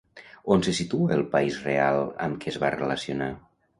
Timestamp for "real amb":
1.65-2.41